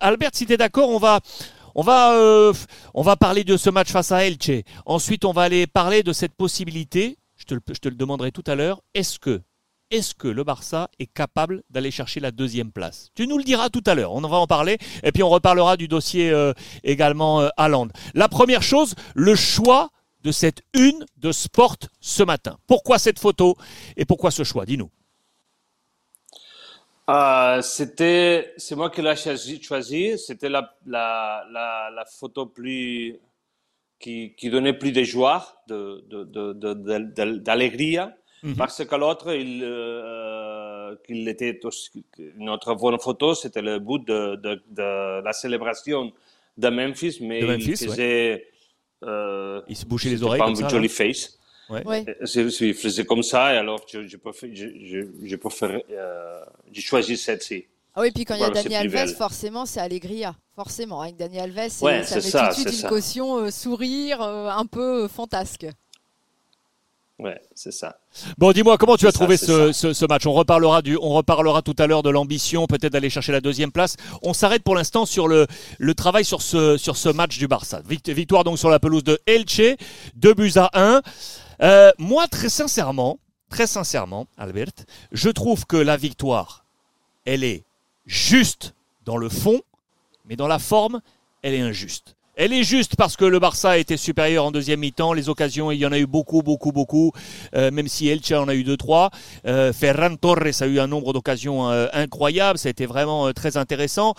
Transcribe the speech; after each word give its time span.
Albert, 0.00 0.30
si 0.32 0.46
tu 0.46 0.52
es 0.52 0.56
d'accord, 0.56 0.88
on 0.88 0.98
va, 0.98 1.20
on 1.74 1.82
va, 1.82 2.52
on 2.94 3.02
va 3.02 3.16
parler 3.16 3.44
de 3.44 3.56
ce 3.56 3.70
match 3.70 3.90
face 3.90 4.12
à 4.12 4.24
Elche. 4.24 4.62
Ensuite, 4.86 5.24
on 5.24 5.32
va 5.32 5.42
aller 5.42 5.66
parler 5.66 6.02
de 6.02 6.12
cette 6.12 6.34
possibilité. 6.34 7.18
Je 7.36 7.44
te, 7.44 7.88
le 7.88 7.94
demanderai 7.96 8.30
tout 8.30 8.44
à 8.46 8.54
l'heure. 8.54 8.80
Est-ce 8.94 9.18
que 9.18 10.28
le 10.28 10.44
Barça 10.44 10.88
est 10.98 11.06
capable 11.06 11.62
d'aller 11.70 11.90
chercher 11.90 12.20
la 12.20 12.30
deuxième 12.30 12.70
place? 12.70 13.08
Tu 13.14 13.26
nous 13.26 13.36
le 13.36 13.44
diras 13.44 13.68
tout 13.68 13.82
à 13.86 13.94
l'heure, 13.94 14.12
on 14.12 14.20
va 14.20 14.36
en 14.38 14.46
parler, 14.46 14.78
et 15.02 15.12
puis 15.12 15.22
on 15.22 15.28
reparlera 15.28 15.76
du 15.76 15.88
dossier 15.88 16.30
euh, 16.30 16.52
également 16.84 17.40
à 17.40 17.68
euh, 17.68 17.84
La 18.14 18.28
première 18.28 18.62
chose, 18.62 18.94
le 19.14 19.34
choix 19.34 19.90
de 20.22 20.32
cette 20.32 20.62
une 20.74 21.04
de 21.16 21.32
Sport 21.32 21.76
ce 22.00 22.22
matin. 22.22 22.56
Pourquoi 22.66 22.98
cette 22.98 23.18
photo 23.18 23.56
et 23.96 24.04
pourquoi 24.04 24.30
ce 24.30 24.44
choix? 24.44 24.64
Dis-nous. 24.64 24.90
Euh, 27.10 27.60
c'était, 27.62 28.52
c'est 28.56 28.76
moi 28.76 28.90
qui 28.90 29.02
l'ai 29.02 29.16
choisi. 29.16 30.18
C'était 30.18 30.48
la, 30.48 30.76
la, 30.86 31.44
la, 31.50 32.04
photo 32.04 32.46
plus 32.46 33.18
qui, 33.98 34.34
qui, 34.36 34.50
donnait 34.50 34.72
plus 34.72 34.92
de 34.92 35.02
joie, 35.02 35.62
de, 35.68 36.04
de, 36.08 36.24
de, 36.24 37.40
Mhm. 38.42 38.56
Parce 38.56 38.84
que 38.84 38.94
l'autre, 38.96 39.32
il, 39.34 39.62
euh, 39.62 40.96
qu'il 41.06 41.28
était 41.28 41.58
notre 42.36 42.74
bonne 42.74 42.98
photo, 42.98 43.34
c'était 43.34 43.62
le 43.62 43.78
bout 43.78 43.98
de, 43.98 45.20
la 45.24 45.32
célébration 45.32 46.12
de 46.56 46.68
Memphis, 46.68 47.18
mais 47.20 47.40
il 47.40 47.76
faisait. 47.76 48.46
Euh, 49.04 49.60
il 49.68 49.76
se 49.76 49.84
bouchait 49.84 50.10
les 50.10 50.22
oreilles 50.22 50.38
pas 50.38 50.44
comme 50.44 50.54
un 50.54 50.68
ça. 50.68 50.68
joli 50.68 50.88
face. 50.88 51.38
Ouais. 51.72 51.86
ouais. 51.86 52.04
Il 52.60 52.74
faisait 52.74 53.04
comme 53.04 53.22
ça, 53.22 53.54
et 53.54 53.56
alors 53.56 53.80
je, 53.90 54.06
je 54.06 54.16
préfère, 54.16 54.50
je, 54.52 54.66
je, 54.84 55.26
je 55.26 55.36
préfère, 55.36 55.80
euh, 55.90 56.44
j'ai 56.70 56.82
choisi 56.82 57.16
celle-ci. 57.16 57.64
Ah 57.94 58.00
oui, 58.00 58.10
puis 58.10 58.24
quand 58.24 58.34
il 58.34 58.40
y 58.40 58.44
a 58.44 58.50
Daniel 58.50 58.96
Alves, 58.96 59.14
forcément, 59.14 59.66
c'est 59.66 59.80
Allegria. 59.80 60.34
Forcément, 60.54 61.00
avec 61.00 61.16
Daniel 61.16 61.58
Alves, 61.58 61.82
ouais, 61.82 62.04
ça 62.04 62.16
met 62.16 62.20
ça, 62.22 62.52
tout 62.54 62.64
de 62.64 62.68
suite 62.68 62.82
une 62.82 62.88
caution 62.88 63.38
euh, 63.38 63.50
sourire 63.50 64.20
euh, 64.22 64.48
un 64.48 64.66
peu 64.66 65.08
fantasque. 65.08 65.66
Ouais, 67.18 67.40
c'est 67.54 67.72
ça. 67.72 67.98
Bon, 68.38 68.52
dis-moi, 68.52 68.78
comment 68.78 68.96
tu 68.96 69.06
as 69.06 69.12
trouvé 69.12 69.36
ce, 69.36 69.72
ce, 69.72 70.06
match? 70.06 70.26
On 70.26 70.32
reparlera, 70.32 70.82
du, 70.82 70.96
on 70.96 71.10
reparlera 71.10 71.62
tout 71.62 71.76
à 71.78 71.86
l'heure 71.86 72.02
de 72.02 72.10
l'ambition, 72.10 72.66
peut-être 72.66 72.92
d'aller 72.92 73.10
chercher 73.10 73.32
la 73.32 73.40
deuxième 73.40 73.70
place. 73.70 73.96
On 74.22 74.32
s'arrête 74.32 74.62
pour 74.62 74.74
l'instant 74.74 75.06
sur 75.06 75.28
le, 75.28 75.46
le 75.78 75.94
travail 75.94 76.24
sur 76.24 76.42
ce, 76.42 76.76
sur 76.76 76.96
ce 76.96 77.08
match 77.08 77.38
du 77.38 77.46
Barça. 77.46 77.80
Victoire 77.86 78.44
donc 78.44 78.58
sur 78.58 78.70
la 78.70 78.80
pelouse 78.80 79.04
de 79.04 79.20
Elche, 79.26 79.76
2 80.16 80.34
buts 80.34 80.52
à 80.56 80.70
1. 80.74 81.02
Euh, 81.62 81.92
moi, 81.98 82.26
très 82.26 82.48
sincèrement, 82.48 83.20
très 83.50 83.66
sincèrement, 83.66 84.26
Albert, 84.36 84.72
je 85.12 85.28
trouve 85.28 85.66
que 85.66 85.76
la 85.76 85.96
victoire, 85.96 86.64
elle 87.24 87.44
est 87.44 87.64
juste 88.04 88.74
dans 89.04 89.16
le 89.16 89.28
fond, 89.28 89.60
mais 90.24 90.34
dans 90.34 90.48
la 90.48 90.58
forme, 90.58 91.00
elle 91.42 91.54
est 91.54 91.60
injuste. 91.60 92.16
Elle 92.34 92.54
est 92.54 92.64
juste 92.64 92.96
parce 92.96 93.16
que 93.16 93.26
le 93.26 93.38
Barça 93.38 93.76
été 93.76 93.98
supérieur 93.98 94.46
en 94.46 94.50
deuxième 94.50 94.80
mi-temps. 94.80 95.12
Les 95.12 95.28
occasions, 95.28 95.70
il 95.70 95.78
y 95.78 95.84
en 95.86 95.92
a 95.92 95.98
eu 95.98 96.06
beaucoup, 96.06 96.42
beaucoup, 96.42 96.72
beaucoup. 96.72 97.12
Euh, 97.54 97.70
même 97.70 97.88
si 97.88 98.08
Elche 98.08 98.32
en 98.32 98.48
a 98.48 98.54
eu 98.54 98.64
deux, 98.64 98.78
trois. 98.78 99.10
Euh, 99.46 99.72
Ferran 99.72 100.16
Torres 100.16 100.62
a 100.62 100.66
eu 100.66 100.80
un 100.80 100.86
nombre 100.86 101.12
d'occasions 101.12 101.70
euh, 101.70 101.88
a 101.92 102.68
été 102.68 102.86
vraiment 102.86 103.32
très 103.34 103.58
intéressant. 103.58 104.14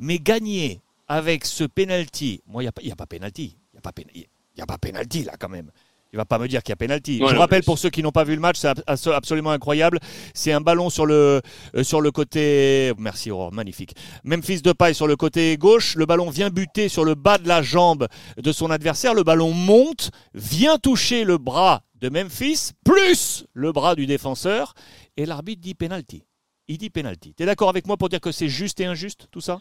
Mais 0.00 0.18
gagner 0.18 0.80
avec 1.06 1.44
ce 1.44 1.62
penalty, 1.62 2.42
moi, 2.48 2.64
il 2.64 2.70
n'y 2.82 2.90
a, 2.90 2.92
a, 2.92 2.96
pas 2.96 3.06
penalty. 3.06 3.56
Il 3.72 3.74
n'y 3.74 4.60
a, 4.60 4.64
a 4.64 4.66
pas 4.66 4.78
penalty 4.78 5.22
là 5.22 5.34
quand 5.38 5.48
même. 5.48 5.70
Il 6.14 6.16
va 6.16 6.24
pas 6.24 6.38
me 6.38 6.46
dire 6.46 6.62
qu'il 6.62 6.70
y 6.70 6.74
a 6.74 6.76
pénalty. 6.76 7.18
je 7.18 7.34
rappelle 7.34 7.64
pour 7.64 7.76
ceux 7.76 7.90
qui 7.90 8.00
n'ont 8.00 8.12
pas 8.12 8.22
vu 8.22 8.36
le 8.36 8.40
match, 8.40 8.56
c'est 8.56 9.10
absolument 9.10 9.50
incroyable. 9.50 9.98
C'est 10.32 10.52
un 10.52 10.60
ballon 10.60 10.88
sur 10.88 11.06
le, 11.06 11.42
euh, 11.74 11.82
sur 11.82 12.00
le 12.00 12.12
côté. 12.12 12.92
Merci 12.98 13.32
Aurore, 13.32 13.52
magnifique. 13.52 13.96
Memphis 14.22 14.62
de 14.62 14.70
paille 14.70 14.94
sur 14.94 15.08
le 15.08 15.16
côté 15.16 15.56
gauche. 15.58 15.96
Le 15.96 16.06
ballon 16.06 16.30
vient 16.30 16.50
buter 16.50 16.88
sur 16.88 17.04
le 17.04 17.16
bas 17.16 17.38
de 17.38 17.48
la 17.48 17.62
jambe 17.62 18.06
de 18.36 18.52
son 18.52 18.70
adversaire. 18.70 19.12
Le 19.12 19.24
ballon 19.24 19.50
monte, 19.50 20.12
vient 20.34 20.78
toucher 20.78 21.24
le 21.24 21.36
bras 21.36 21.82
de 22.00 22.08
Memphis, 22.08 22.70
plus 22.84 23.44
le 23.52 23.72
bras 23.72 23.96
du 23.96 24.06
défenseur. 24.06 24.74
Et 25.16 25.26
l'arbitre 25.26 25.62
dit 25.62 25.74
penalty. 25.74 26.22
Il 26.68 26.78
dit 26.78 26.90
penalty. 26.90 27.34
Tu 27.34 27.42
es 27.42 27.46
d'accord 27.46 27.70
avec 27.70 27.88
moi 27.88 27.96
pour 27.96 28.08
dire 28.08 28.20
que 28.20 28.30
c'est 28.30 28.48
juste 28.48 28.78
et 28.78 28.84
injuste, 28.84 29.26
tout 29.32 29.40
ça? 29.40 29.58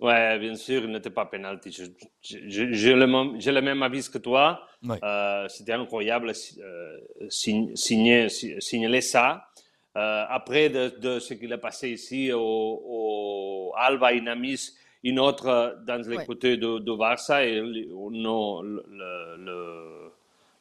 Ouais, 0.00 0.38
bien 0.38 0.54
sûr, 0.54 0.82
il 0.84 0.90
n'était 0.90 1.10
pas 1.10 1.26
penalty. 1.26 1.70
J'ai 2.22 2.94
le, 2.94 3.60
même 3.60 3.82
avis 3.82 4.08
que 4.10 4.18
toi. 4.18 4.66
Euh, 4.88 5.46
c'était 5.48 5.72
incroyable 5.72 6.32
euh, 6.58 6.98
signer, 7.28 8.28
signaler 8.28 9.00
ça. 9.00 9.44
Euh, 9.94 10.24
après 10.28 10.70
de, 10.70 11.18
ce 11.18 11.34
qu'il 11.34 11.52
a 11.52 11.58
passé 11.58 11.90
ici 11.90 12.30
au, 12.32 13.72
Alba, 13.76 14.14
il 14.14 14.26
a 14.28 14.34
mis 14.34 14.72
une 15.04 15.20
autre 15.20 15.76
dans 15.86 16.08
les 16.08 16.24
côtés 16.24 16.56
de, 16.56 16.78
de 16.78 16.94
Barça 16.94 17.44
et 17.44 17.60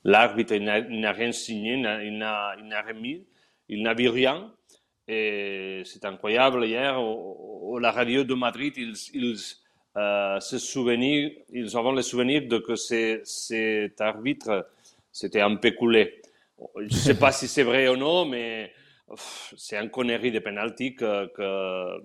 l'arbitre 0.03 0.55
n'a 0.55 1.11
rien 1.13 1.31
signé, 1.31 1.75
il 1.75 2.17
n'a 2.17 2.81
remis, 2.85 3.23
il 3.69 3.81
n'a 3.81 3.93
vu 3.93 4.09
rien. 4.09 4.51
Et 5.13 5.81
c'est 5.83 6.05
incroyable. 6.05 6.65
Hier, 6.65 6.97
au, 7.01 7.77
la 7.79 7.91
radio 7.91 8.23
de 8.23 8.33
Madrid, 8.33 8.73
ils, 8.77 8.95
ils 9.13 9.35
euh, 9.97 10.39
se 10.39 10.57
souvenir, 10.57 11.31
ils 11.51 11.77
ont 11.77 11.91
le 11.91 12.01
souvenir 12.01 12.47
de 12.47 12.57
que 12.59 12.75
cet 12.77 13.99
arbitre 13.99 14.65
c'était 15.11 15.41
un 15.41 15.55
peu 15.57 15.71
coulé. 15.71 16.21
Je 16.77 16.83
ne 16.83 16.89
sais 16.89 17.19
pas 17.19 17.33
si 17.33 17.49
c'est 17.49 17.63
vrai 17.63 17.89
ou 17.89 17.97
non, 17.97 18.23
mais 18.23 18.71
c'est 19.57 19.75
un 19.75 19.89
connerie 19.89 20.31
de 20.31 20.39
penalty 20.39 20.95
que, 20.95 21.27
que, 21.33 22.01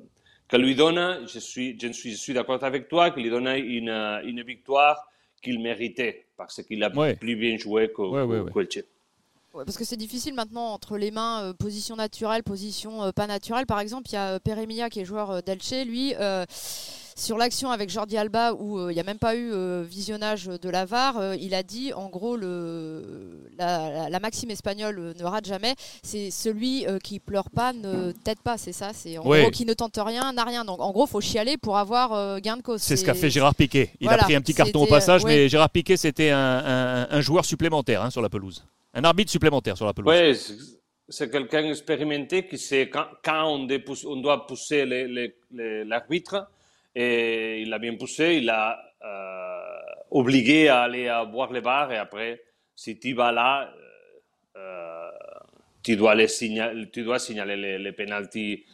que, 0.48 0.56
lui 0.56 0.74
donne, 0.74 1.26
je 1.28 1.38
suis, 1.38 1.78
je 1.80 1.92
suis, 1.92 2.12
je 2.12 2.16
suis 2.16 2.34
d'accord 2.34 2.62
avec 2.64 2.88
toi, 2.88 3.10
qu'il 3.10 3.22
lui 3.22 3.30
donne 3.30 3.46
une, 3.46 3.90
une 4.24 4.42
victoire 4.42 5.08
qu'il 5.40 5.60
méritait 5.60 6.26
parce 6.36 6.60
qu'il 6.64 6.82
a 6.82 6.90
plus 6.90 7.36
bien 7.36 7.56
joué 7.56 7.92
que, 7.92 8.02
ouais, 8.02 8.52
que, 8.52 8.86
parce 9.64 9.76
que 9.76 9.84
c'est 9.84 9.96
difficile 9.96 10.34
maintenant 10.34 10.66
entre 10.72 10.96
les 10.96 11.10
mains, 11.10 11.42
euh, 11.42 11.52
position 11.52 11.96
naturelle, 11.96 12.42
position 12.42 13.04
euh, 13.04 13.12
pas 13.12 13.26
naturelle. 13.26 13.66
Par 13.66 13.80
exemple, 13.80 14.08
il 14.10 14.14
y 14.14 14.16
a 14.16 14.32
euh, 14.32 14.38
Peremia 14.38 14.90
qui 14.90 15.00
est 15.00 15.04
joueur 15.04 15.42
d'Elche, 15.42 15.86
lui. 15.86 16.14
sur 17.18 17.38
l'action 17.38 17.70
avec 17.70 17.88
Jordi 17.88 18.18
Alba, 18.18 18.52
où 18.52 18.90
il 18.90 18.94
n'y 18.94 19.00
a 19.00 19.02
même 19.02 19.18
pas 19.18 19.34
eu 19.34 19.50
visionnage 19.84 20.46
de 20.46 20.68
la 20.68 20.84
VAR, 20.84 21.34
il 21.36 21.54
a 21.54 21.62
dit 21.62 21.94
en 21.94 22.10
gros 22.10 22.36
le, 22.36 23.48
la, 23.56 24.20
maxime 24.20 24.50
espagnole 24.50 25.14
ne 25.18 25.24
rate 25.24 25.46
jamais. 25.46 25.74
C'est 26.02 26.30
celui 26.30 26.84
qui 27.02 27.18
pleure 27.18 27.48
pas 27.48 27.72
ne 27.72 28.12
t'aide 28.12 28.40
pas, 28.40 28.58
c'est 28.58 28.74
ça. 28.74 28.90
C'est 28.92 29.16
en 29.16 29.22
gros 29.22 29.50
qui 29.50 29.64
ne 29.64 29.72
tente 29.72 29.98
rien 29.98 30.30
n'a 30.34 30.44
rien. 30.44 30.66
Donc 30.66 30.80
en 30.80 30.92
gros, 30.92 31.06
faut 31.06 31.22
chialer 31.22 31.56
pour 31.56 31.78
avoir 31.78 32.38
gain 32.42 32.58
de 32.58 32.62
cause. 32.62 32.82
C'est 32.82 32.96
ce 32.96 33.04
qu'a 33.04 33.14
fait 33.14 33.30
Gérard 33.30 33.54
Piquet. 33.54 33.92
Il 34.00 34.10
a 34.10 34.18
pris 34.18 34.34
un 34.34 34.42
petit 34.42 34.54
carton 34.54 34.82
au 34.82 34.86
passage, 34.86 35.24
mais 35.24 35.48
Gérard 35.48 35.70
Piquet 35.70 35.96
c'était 35.96 36.30
un, 36.30 37.20
joueur 37.22 37.46
supplémentaire 37.46 38.02
hein, 38.02 38.10
sur 38.10 38.20
la 38.20 38.28
pelouse. 38.28 38.62
Un 38.96 39.04
arbitre 39.04 39.30
supplémentaire 39.30 39.76
sur 39.76 39.84
la 39.84 39.92
pelouse. 39.92 40.10
Oui, 40.10 40.34
c'est 41.06 41.30
quelqu'un 41.30 41.68
expérimenté 41.68 42.46
qui 42.46 42.56
sait 42.56 42.90
quand, 42.90 43.46
on, 43.46 43.66
doit 44.16 44.46
pousser 44.46 44.86
l'arbitre. 45.50 46.48
Et 46.94 47.60
il 47.60 47.74
a 47.74 47.78
bien 47.78 47.94
poussé, 47.96 48.36
il 48.36 48.48
a 48.48 48.80
euh, 49.04 49.82
obligé 50.10 50.68
à 50.68 50.84
aller 50.84 51.12
boire 51.30 51.52
les 51.52 51.60
bars. 51.60 51.92
Et 51.92 51.98
après, 51.98 52.42
si 52.74 52.98
tu 52.98 53.12
vas 53.12 53.32
là, 53.32 53.70
euh, 54.56 54.56
euh, 54.56 55.10
tu, 55.82 55.96
dois 55.96 56.16
signaler, 56.26 57.56
les, 57.56 57.78
les 57.78 57.92
pénalties 57.92 58.64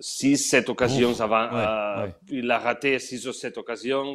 6-7 0.00 0.70
occasions 0.70 1.20
avant. 1.20 1.48
Euh, 1.52 2.08
il 2.30 2.50
a 2.50 2.58
raté 2.58 2.98
6 2.98 3.28
ou 3.28 3.32
7 3.32 3.58
occasions. 3.58 4.14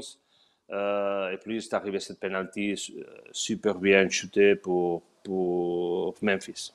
Euh, 0.71 1.31
et 1.31 1.37
puis, 1.37 1.61
c'est 1.61 1.75
arrivé 1.75 1.99
cette 1.99 2.19
penalty 2.19 2.71
euh, 2.71 3.03
super 3.31 3.75
bien 3.75 4.09
shootée 4.09 4.55
pour, 4.55 5.03
pour 5.23 6.15
Memphis. 6.21 6.73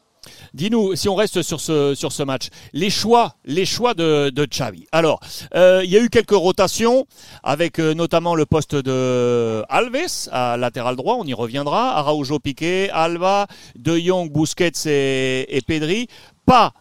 Dis-nous, 0.55 0.95
si 0.97 1.09
on 1.09 1.15
reste 1.15 1.43
sur 1.43 1.61
ce, 1.61 1.95
sur 1.95 2.13
ce 2.13 2.23
match, 2.23 2.49
les 2.73 2.91
choix, 2.91 3.37
les 3.45 3.65
choix 3.65 3.95
de, 3.95 4.31
de 4.31 4.45
Xavi. 4.45 4.87
Alors, 4.93 5.21
euh, 5.55 5.83
il 5.85 5.91
y 5.91 5.97
a 5.97 6.01
eu 6.01 6.11
quelques 6.11 6.31
rotations, 6.31 7.07
avec 7.43 7.79
euh, 7.79 7.95
notamment 7.95 8.35
le 8.35 8.47
poste 8.47 8.75
de 8.75 9.65
Alves 9.69 10.29
à 10.31 10.57
latéral 10.57 10.97
droit, 10.97 11.17
on 11.19 11.25
y 11.25 11.35
reviendra, 11.35 11.97
Araujo 11.97 12.39
Piqué, 12.39 12.91
Alba, 12.91 13.47
De 13.77 13.99
Jong, 13.99 14.31
Busquets 14.31 14.73
et, 14.87 15.57
et 15.57 15.61
Pedri. 15.63 16.09
Pas 16.47 16.73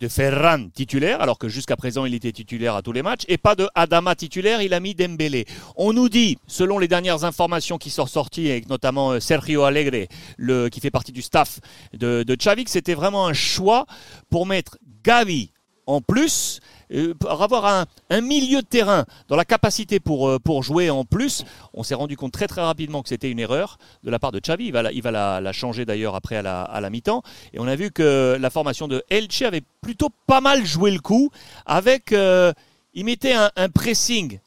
de 0.00 0.08
Ferran 0.08 0.68
titulaire, 0.74 1.20
alors 1.20 1.38
que 1.38 1.48
jusqu'à 1.48 1.76
présent 1.76 2.04
il 2.04 2.14
était 2.14 2.32
titulaire 2.32 2.74
à 2.74 2.82
tous 2.82 2.92
les 2.92 3.02
matchs, 3.02 3.24
et 3.28 3.38
pas 3.38 3.54
de 3.54 3.68
Adama 3.74 4.14
titulaire, 4.14 4.62
il 4.62 4.74
a 4.74 4.80
mis 4.80 4.94
Dembélé. 4.94 5.46
On 5.76 5.92
nous 5.92 6.08
dit, 6.08 6.38
selon 6.46 6.78
les 6.78 6.88
dernières 6.88 7.24
informations 7.24 7.78
qui 7.78 7.90
sont 7.90 8.06
sorties, 8.06 8.50
avec 8.50 8.68
notamment 8.68 9.12
euh, 9.12 9.20
Sergio 9.20 9.64
Alegre, 9.64 10.06
le, 10.36 10.68
qui 10.68 10.80
fait 10.80 10.90
partie 10.90 11.12
du 11.12 11.22
staff 11.22 11.60
de, 11.92 12.22
de 12.22 12.34
que 12.34 12.70
c'était 12.70 12.94
vraiment 12.94 13.26
un 13.26 13.32
choix 13.32 13.86
pour 14.30 14.46
mettre 14.46 14.78
Gavi 15.04 15.50
en 15.86 16.00
plus 16.00 16.60
euh, 16.92 17.14
avoir 17.28 17.86
un, 18.10 18.20
milieu 18.20 18.62
de 18.62 18.66
terrain 18.66 19.04
dans 19.28 19.36
la 19.36 19.44
capacité 19.44 20.00
pour, 20.00 20.28
euh, 20.28 20.38
pour 20.38 20.62
jouer 20.62 20.90
en 20.90 21.04
plus, 21.04 21.44
on 21.72 21.82
s'est 21.82 21.94
rendu 21.94 22.16
compte 22.16 22.32
très 22.32 22.48
très 22.48 22.62
rapidement 22.62 23.02
que 23.02 23.08
c'était 23.08 23.30
une 23.30 23.38
erreur 23.38 23.78
de 24.02 24.10
la 24.10 24.18
part 24.18 24.32
de 24.32 24.40
Xavi. 24.40 24.66
Il 24.66 24.72
va 24.72 24.82
la, 24.82 24.92
il 24.92 25.02
va 25.02 25.40
la, 25.40 25.52
changer 25.52 25.84
d'ailleurs 25.84 26.14
après 26.14 26.36
à 26.36 26.42
la, 26.42 26.62
à 26.62 26.80
la 26.80 26.90
mi-temps. 26.90 27.22
Et 27.52 27.60
on 27.60 27.66
a 27.66 27.76
vu 27.76 27.90
que 27.90 28.36
la 28.40 28.50
formation 28.50 28.88
de 28.88 29.02
Elche 29.08 29.42
avait 29.42 29.62
plutôt 29.80 30.08
pas 30.26 30.40
mal 30.40 30.64
joué 30.64 30.90
le 30.90 31.00
coup 31.00 31.30
avec... 31.66 32.12
Euh, 32.12 32.52
il 32.92 33.04
mettait 33.04 33.34
un, 33.34 33.68
pressing 33.72 34.40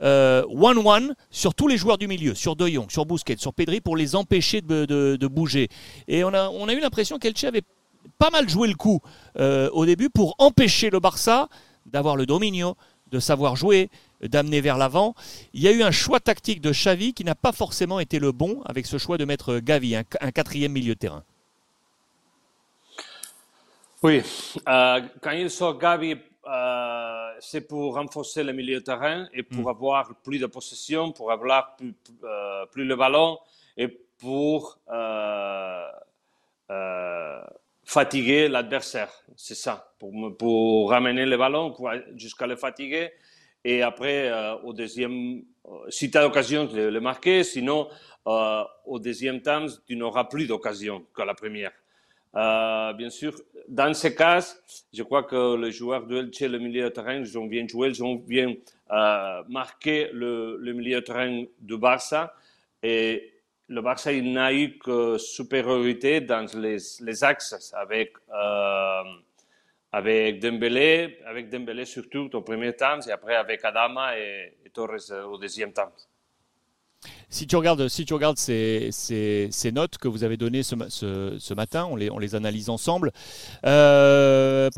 one-one 0.00 1.14
sur 1.30 1.54
tous 1.54 1.68
les 1.68 1.76
joueurs 1.76 1.98
du 1.98 2.08
milieu, 2.08 2.34
sur 2.34 2.56
De 2.56 2.66
Jong, 2.66 2.90
sur 2.90 3.04
Busquets, 3.04 3.36
sur 3.36 3.52
Pedri, 3.52 3.82
pour 3.82 3.94
les 3.94 4.16
empêcher 4.16 4.62
de, 4.62 4.86
de, 4.86 5.26
bouger. 5.26 5.68
Et 6.08 6.24
on 6.24 6.32
a, 6.32 6.48
on 6.48 6.66
a 6.68 6.72
eu 6.72 6.80
l'impression 6.80 7.18
qu'Elche 7.18 7.44
avait 7.44 7.60
pas 8.18 8.30
mal 8.30 8.48
joué 8.48 8.68
le 8.68 8.74
coup 8.74 9.00
euh, 9.38 9.70
au 9.72 9.86
début 9.86 10.10
pour 10.10 10.34
empêcher 10.38 10.90
le 10.90 11.00
Barça 11.00 11.48
d'avoir 11.90 12.16
le 12.16 12.26
dominio, 12.26 12.76
de 13.10 13.18
savoir 13.18 13.56
jouer, 13.56 13.90
d'amener 14.22 14.60
vers 14.60 14.78
l'avant. 14.78 15.14
Il 15.52 15.62
y 15.62 15.68
a 15.68 15.72
eu 15.72 15.82
un 15.82 15.90
choix 15.90 16.20
tactique 16.20 16.60
de 16.60 16.70
Xavi 16.70 17.14
qui 17.14 17.24
n'a 17.24 17.34
pas 17.34 17.52
forcément 17.52 18.00
été 18.00 18.18
le 18.18 18.32
bon 18.32 18.62
avec 18.64 18.86
ce 18.86 18.98
choix 18.98 19.18
de 19.18 19.24
mettre 19.24 19.58
Gavi, 19.58 19.96
un, 19.96 20.30
quatrième 20.32 20.72
milieu 20.72 20.94
de 20.94 20.98
terrain. 20.98 21.24
Oui, 24.02 24.22
euh, 24.68 25.00
quand 25.20 25.32
il 25.32 25.50
sort 25.50 25.78
Gavi, 25.78 26.16
euh, 26.46 27.32
c'est 27.40 27.60
pour 27.68 27.94
renforcer 27.94 28.42
le 28.42 28.52
milieu 28.52 28.80
de 28.80 28.84
terrain 28.84 29.28
et 29.32 29.42
pour 29.42 29.64
mm. 29.64 29.68
avoir 29.68 30.14
plus 30.22 30.38
de 30.38 30.46
possession, 30.46 31.12
pour 31.12 31.30
avoir 31.32 31.76
plus, 31.76 31.94
euh, 32.24 32.64
plus 32.66 32.84
le 32.84 32.96
ballon 32.96 33.38
et 33.76 33.88
pour 34.18 34.78
fatiguer 37.90 38.48
l'adversaire. 38.48 39.10
C'est 39.34 39.56
ça, 39.56 39.92
pour, 39.98 40.90
ramener 40.90 41.26
le 41.26 41.36
ballon 41.36 41.74
jusqu'à 42.14 42.46
le 42.46 42.54
fatiguer. 42.54 43.10
Et 43.64 43.82
après, 43.82 44.28
euh, 44.28 44.54
au 44.62 44.72
deuxième, 44.72 45.42
euh, 45.66 45.70
si 45.88 46.08
tu 46.08 46.16
as 46.16 46.22
l'occasion 46.22 46.66
de 46.66 46.82
le 46.82 47.00
marquer, 47.00 47.42
sinon, 47.42 47.88
euh, 48.28 48.62
au 48.86 49.00
deuxième 49.00 49.42
temps, 49.42 49.66
tu 49.86 49.96
n'auras 49.96 50.24
plus 50.24 50.46
d'occasion 50.46 51.04
que 51.12 51.22
la 51.22 51.34
première. 51.34 51.72
bien 53.00 53.10
sûr, 53.10 53.32
dans 53.68 53.92
ce 53.92 54.08
cas, 54.08 54.38
je 54.92 55.02
crois 55.02 55.24
que 55.24 55.56
les 55.56 55.72
joueurs 55.72 56.06
de 56.06 56.16
Elche, 56.18 56.42
le 56.42 56.60
milieu 56.60 56.84
de 56.84 56.90
terrain, 56.90 57.16
ils 57.16 57.36
ont 57.36 57.46
bien 57.46 57.66
joué, 57.66 57.88
ils 57.88 58.04
ont 58.04 58.14
bien 58.14 58.54
marqué 59.48 60.10
le, 60.12 60.56
le 60.58 60.72
milieu 60.72 61.00
de 61.00 61.04
terrain 61.04 61.44
du 61.58 61.76
Barça. 61.76 62.32
Le 63.70 63.82
Barça 63.82 64.12
n'a 64.12 64.52
eu 64.52 64.78
que 64.78 65.16
supériorité 65.16 66.20
dans 66.20 66.46
les, 66.58 66.78
les 67.00 67.24
axes 67.24 67.72
avec, 67.72 68.14
euh, 68.34 69.02
avec 69.92 70.40
Dembélé, 70.40 71.18
avec 71.24 71.48
Dembélé 71.48 71.84
surtout 71.84 72.28
au 72.34 72.42
premier 72.42 72.74
temps 72.74 73.00
et 73.06 73.12
après 73.12 73.36
avec 73.36 73.64
Adama 73.64 74.18
et, 74.18 74.56
Torres 74.74 75.10
au 75.28 75.38
deuxième 75.38 75.72
temps. 75.72 75.92
Si 77.28 77.46
tu 77.46 77.54
regardes, 77.54 77.86
si 77.88 78.04
tu 78.04 78.12
regardes 78.12 78.38
ces, 78.38 78.88
ces, 78.90 79.48
ces 79.52 79.70
notes 79.70 79.98
que 79.98 80.08
vous 80.08 80.24
avez 80.24 80.36
données 80.36 80.64
ce, 80.64 80.74
ce, 80.88 81.36
ce, 81.38 81.54
matin, 81.54 81.86
on 81.86 81.94
les, 81.94 82.10
on 82.10 82.18
les 82.18 82.34
analyse 82.34 82.70
ensemble. 82.70 83.12
Euh, 83.64 84.68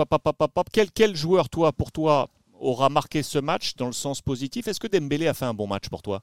quel, 0.70 0.90
quel 0.90 1.16
joueur, 1.16 1.48
toi, 1.48 1.72
pour 1.72 1.92
toi, 1.92 2.28
aura 2.60 2.90
marqué 2.90 3.22
ce 3.22 3.38
match 3.38 3.74
dans 3.76 3.86
le 3.86 3.92
sens 3.92 4.20
positif? 4.20 4.68
Est-ce 4.68 4.80
que 4.80 4.86
Dembélé 4.86 5.28
a 5.28 5.34
fait 5.34 5.46
un 5.46 5.54
bon 5.54 5.66
match 5.66 5.88
pour 5.88 6.02
toi? 6.02 6.22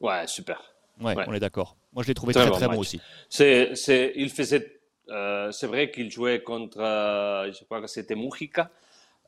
Ouais, 0.00 0.26
super. 0.26 0.77
Ouais, 1.00 1.14
on 1.26 1.32
est 1.32 1.40
d'accord. 1.40 1.76
Moi, 1.92 2.02
je 2.02 2.08
l'ai 2.08 2.14
trouvé 2.14 2.34
très, 2.34 2.50
très, 2.50 2.68
bon, 2.68 2.78
aussi. 2.78 3.00
C'est, 3.28 3.74
c'est, 3.74 4.12
il 4.16 4.30
faisait, 4.30 4.80
euh, 5.10 5.50
c'est 5.52 5.66
vrai 5.66 5.90
qu'il 5.90 6.10
jouait 6.10 6.42
contre, 6.42 6.80
euh, 6.80 7.52
je 7.52 7.64
crois 7.64 7.80
que 7.80 7.86
c'était 7.86 8.14
Mujica, 8.14 8.70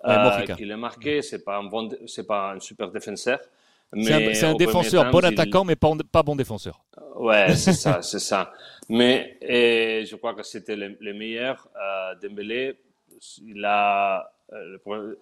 euh, 0.05 0.47
qui 0.57 0.65
l'a 0.65 0.77
marqué. 0.77 1.23
C'est 1.23 1.45
pas 1.45 1.59
un 1.59 1.65
bon, 1.65 1.89
c'est 2.07 2.27
pas 2.27 2.53
un 2.53 2.61
super 2.61 2.91
défenseur. 2.91 3.39
C'est 3.93 4.45
un, 4.45 4.55
défenseur, 4.55 5.11
bon 5.11 5.25
attaquant, 5.25 5.65
mais 5.65 5.75
pas, 5.75 5.91
pas, 6.13 6.23
bon 6.23 6.37
défenseur. 6.37 6.85
Ouais, 7.17 7.55
c'est 7.57 7.73
ça, 7.73 8.01
c'est 8.03 8.21
ça. 8.21 8.53
Mais 8.89 9.37
et 9.41 10.05
je 10.07 10.17
crois 10.17 10.35
que 10.35 10.43
c'était 10.43 10.77
le, 10.77 10.97
le, 11.01 11.13
meilleur. 11.13 11.69
Euh, 11.77 12.15
Dembélé, 12.23 12.79
il 13.45 13.65
a, 13.65 14.33
euh, 14.53 15.15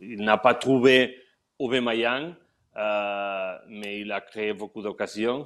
il 0.00 0.22
n'a 0.22 0.38
pas 0.38 0.54
trouvé 0.54 1.18
Aubameyang, 1.58 2.34
euh, 2.76 3.58
mais 3.68 4.00
il 4.00 4.12
a 4.12 4.20
créé 4.20 4.52
beaucoup 4.52 4.82
d'occasions. 4.82 5.44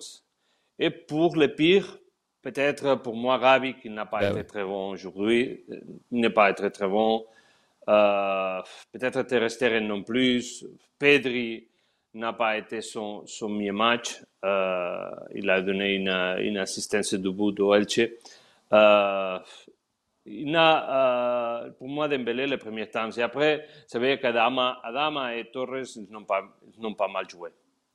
Et 0.84 0.90
pour 0.90 1.37
le 1.37 1.46
pire, 1.55 1.96
peut-être 2.43 2.96
pour 2.96 3.14
moi, 3.14 3.37
Rabi, 3.38 3.75
qui 3.75 3.88
n'a 3.88 4.05
pas 4.05 4.19
ben 4.19 4.32
été 4.32 4.44
très 4.44 4.64
bon 4.64 4.90
aujourd'hui, 4.90 5.65
n'est 6.10 6.31
pas 6.31 6.51
été 6.51 6.69
très 6.72 6.89
bon. 6.89 7.24
Euh, 7.89 8.60
peut-être 8.91 9.22
Terrestre 9.22 9.79
non 9.79 10.03
plus. 10.03 10.67
Pedri 10.98 11.69
n'a 12.15 12.32
pas 12.32 12.58
été 12.58 12.81
son, 12.81 13.24
son 13.27 13.48
meilleur 13.48 13.77
match. 13.77 14.20
Euh, 14.44 15.08
il 15.36 15.48
a 15.48 15.62
donné 15.62 15.94
une, 15.94 16.08
une 16.41 16.58
assistance 16.58 17.15
de 17.15 17.31
but 17.31 17.60
au 17.60 17.74
Elche. 17.74 18.01
Euh, 18.72 19.39
il 20.27 20.56
a, 20.56 21.65
euh, 21.65 21.70
pour 21.79 21.86
moi, 21.86 22.08
Dembélé 22.08 22.48
le 22.48 22.58
premier 22.58 22.89
temps. 22.89 23.08
Et 23.08 23.22
après, 23.22 23.69
c'est 23.86 24.01
vrai 24.01 24.19
qu'Adama 24.19 24.81
Adama 24.82 25.36
et 25.36 25.44
Torres 25.44 25.86
n'ont 26.10 26.24
pas, 26.24 26.43
pas 26.98 27.08
mal 27.08 27.31
joué. 27.31 27.51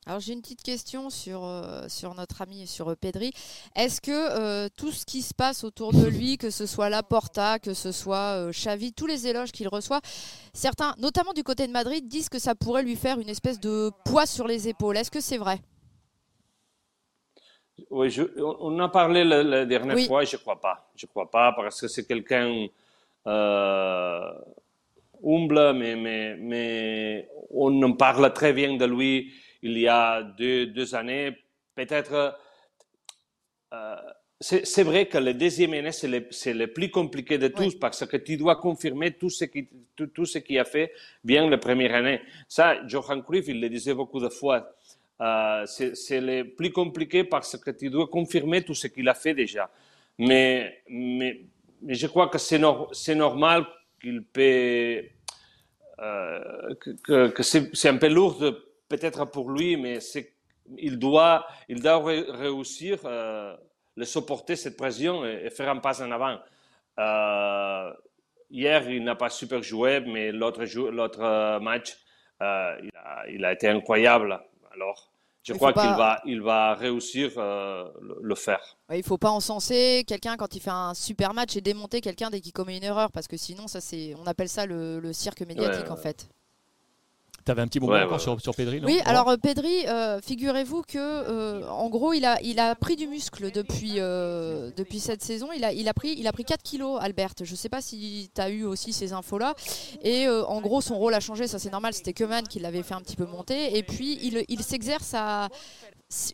Alors 0.08 0.20
j'ai 0.20 0.32
une 0.32 0.40
petite 0.40 0.62
question 0.62 1.10
sur, 1.10 1.44
euh, 1.44 1.86
sur 1.88 2.14
notre 2.14 2.40
ami 2.40 2.66
sur 2.66 2.96
Pedri. 2.96 3.30
Est-ce 3.76 4.00
que 4.00 4.10
euh, 4.10 4.70
tout 4.74 4.90
ce 4.90 5.04
qui 5.04 5.20
se 5.20 5.34
passe 5.34 5.64
autour 5.64 5.92
de 5.92 6.06
lui, 6.06 6.38
que 6.38 6.48
ce 6.48 6.64
soit 6.64 6.88
Laporta, 6.88 7.58
que 7.58 7.74
ce 7.74 7.92
soit 7.92 8.38
euh, 8.38 8.50
Xavi, 8.50 8.94
tous 8.94 9.04
les 9.06 9.26
éloges 9.26 9.52
qu'il 9.52 9.68
reçoit, 9.68 10.00
certains, 10.54 10.94
notamment 10.96 11.34
du 11.34 11.42
côté 11.42 11.66
de 11.66 11.72
Madrid, 11.72 12.08
disent 12.08 12.30
que 12.30 12.38
ça 12.38 12.54
pourrait 12.54 12.82
lui 12.82 12.96
faire 12.96 13.20
une 13.20 13.28
espèce 13.28 13.60
de 13.60 13.90
poids 14.06 14.24
sur 14.24 14.48
les 14.48 14.66
épaules. 14.66 14.96
Est-ce 14.96 15.10
que 15.10 15.20
c'est 15.20 15.36
vrai? 15.36 15.58
Oui, 17.90 18.18
on 18.38 18.78
a 18.80 18.88
parlé 18.88 19.24
la, 19.24 19.66
dernière 19.66 20.06
fois, 20.06 20.24
je 20.24 20.36
ne 20.36 20.40
crois 20.40 20.58
pas. 20.58 20.90
Je 20.96 21.04
crois 21.04 21.30
pas 21.30 21.52
parce 21.52 21.82
que 21.82 21.86
c'est 21.86 22.06
quelqu'un 22.06 22.66
humble, 23.26 24.14
mais, 25.74 25.96
mais, 25.96 26.36
mais 26.38 27.28
on 27.50 27.82
en 27.82 27.92
parle 27.92 28.32
très 28.32 28.54
bien 28.54 28.74
de 28.78 28.86
lui 28.86 29.34
il 29.62 29.78
y 29.78 29.88
a 29.88 30.22
deux, 30.22 30.66
deux 30.66 30.94
années. 30.94 31.36
Peut-être, 31.74 32.38
euh, 33.72 33.96
c'est 34.40 34.82
vrai 34.84 35.06
que 35.06 35.18
le 35.18 35.34
deuxième 35.34 35.72
année, 35.74 35.92
c'est 35.92 36.08
le, 36.08 36.28
le, 36.52 36.66
plus 36.66 36.90
compliqué 36.90 37.38
de 37.38 37.48
tous 37.48 37.74
parce 37.74 38.06
que 38.06 38.16
tu 38.16 38.36
dois 38.36 38.56
confirmer 38.56 39.12
tout 39.12 39.30
ce 39.30 39.44
qui, 39.44 39.68
tout, 39.96 40.06
tout 40.06 40.26
ce 40.26 40.38
qui 40.38 40.58
a 40.58 40.64
fait 40.64 40.92
bien 41.24 41.48
la 41.50 41.58
première 41.58 41.94
année. 41.94 42.20
Ça, 42.46 42.86
Johan 42.86 43.20
Cruyff, 43.20 43.48
il 43.48 43.60
le 43.60 43.68
disait 43.68 43.94
beaucoup 43.94 44.20
de 44.20 44.28
fois. 44.28 44.72
Euh, 45.20 45.66
c'est 45.66 46.20
le 46.20 46.44
plus 46.44 46.70
compliqué 46.70 47.24
parce 47.24 47.56
que 47.56 47.72
tu 47.72 47.90
dois 47.90 48.06
confirmer 48.06 48.62
tout 48.62 48.74
ce 48.74 48.86
qu'il 48.86 49.08
a 49.08 49.14
fait 49.14 49.34
déjà. 49.34 49.68
Mais, 50.18 50.82
mais, 50.88 51.40
mais 51.82 51.94
je 51.94 52.06
crois 52.06 52.28
que 52.28 52.38
c'est 52.38 52.58
no, 52.58 52.88
normal 53.16 53.66
qu'il 54.00 54.22
peut, 54.22 55.02
euh, 55.98 56.74
que, 57.02 57.28
que 57.28 57.42
c'est 57.42 57.88
un 57.88 57.96
peu 57.96 58.08
lourd 58.08 58.67
peut-être 58.88 59.24
pour 59.26 59.50
lui, 59.50 59.76
mais 59.76 59.98
il 60.76 60.98
doit, 60.98 61.46
il 61.68 61.80
doit 61.80 62.02
réussir 62.02 63.04
à 63.04 63.08
euh, 63.08 63.56
supporter 64.02 64.56
cette 64.56 64.76
pression 64.76 65.24
et, 65.24 65.50
faire 65.50 65.70
un 65.70 65.78
pas 65.78 66.02
en 66.02 66.10
avant. 66.10 66.38
Euh, 66.98 67.92
hier, 68.50 68.88
il 68.90 69.04
n'a 69.04 69.14
pas 69.14 69.30
super 69.30 69.62
joué, 69.62 70.00
mais 70.00 70.32
l'autre, 70.32 70.64
l'autre 70.90 71.58
match, 71.60 71.96
il 72.40 72.44
a, 72.44 73.28
il, 73.28 73.44
a, 73.44 73.52
été 73.52 73.68
incroyable. 73.68 74.40
Alors, 74.72 75.08
je 75.48 75.54
crois 75.54 75.72
qu'il 75.72 75.82
va, 75.82 76.20
il 76.26 76.42
va 76.42 76.74
réussir 76.74 77.32
euh, 77.36 77.88
le, 78.20 78.34
faire. 78.34 78.76
il 78.90 78.98
ne 78.98 79.02
faut 79.02 79.16
pas 79.16 79.30
encenser 79.30 80.04
quelqu'un 80.06 80.36
quand 80.36 80.54
il 80.54 80.60
fait 80.60 80.70
un 80.70 80.92
super 80.92 81.32
match 81.32 81.56
et 81.56 81.62
démonter 81.62 82.00
quelqu'un 82.00 82.28
dès 82.28 82.40
qu'il 82.40 82.52
commet 82.52 82.76
une 82.76 82.84
erreur, 82.84 83.10
parce 83.12 83.28
que 83.28 83.36
sinon, 83.38 83.66
ça, 83.66 83.80
c'est, 83.80 84.14
on 84.16 84.26
appelle 84.26 84.48
ça 84.48 84.66
le, 84.66 85.12
cirque 85.12 85.40
médiatique 85.40 85.90
en 85.90 85.96
fait. 85.96 86.28
Tu 87.48 87.52
avais 87.52 87.62
un 87.62 87.66
petit 87.66 87.80
moment 87.80 87.94
encore 87.94 88.20
Sur, 88.20 88.38
sur, 88.42 88.54
Pedri 88.54 88.78
Oui, 88.84 89.00
alors 89.06 89.30
euh, 89.30 89.38
Pedri, 89.38 89.86
euh, 89.86 90.20
figurez-vous 90.20 90.82
que 90.82 90.98
euh, 90.98 91.66
en 91.66 91.88
gros, 91.88 92.12
il 92.12 92.26
a, 92.26 92.38
il 92.42 92.60
a 92.60 92.74
pris 92.74 92.94
du 92.94 93.06
muscle 93.06 93.50
depuis, 93.50 93.94
depuis 93.94 95.00
cette 95.00 95.22
saison. 95.22 95.48
Il 95.56 95.64
a, 95.64 95.72
il, 95.72 95.88
a 95.88 95.94
pris, 95.94 96.14
il 96.18 96.26
a 96.26 96.32
pris 96.32 96.44
4 96.44 96.62
kilos, 96.62 96.98
Albert. 97.00 97.32
Je 97.42 97.50
ne 97.50 97.56
sais 97.56 97.70
pas 97.70 97.80
si 97.80 98.30
tu 98.34 98.40
as 98.42 98.50
eu 98.50 98.64
aussi 98.64 98.92
ces 98.92 99.14
infos-là. 99.14 99.54
Et 100.02 100.28
en 100.28 100.60
gros, 100.60 100.82
son 100.82 100.98
rôle 100.98 101.14
a 101.14 101.20
changé, 101.20 101.46
ça 101.46 101.58
c'est 101.58 101.72
normal. 101.72 101.94
C'était 101.94 102.12
Keman 102.12 102.46
qui 102.46 102.60
l'avait 102.60 102.82
fait 102.82 102.92
un 102.92 103.00
petit 103.00 103.16
peu 103.16 103.24
monter. 103.24 103.78
Et 103.78 103.82
puis, 103.82 104.18
il, 104.20 104.44
il 104.46 104.62
s'exerce 104.62 105.14
à 105.14 105.48